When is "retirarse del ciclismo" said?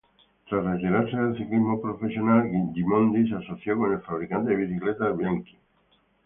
0.65-1.79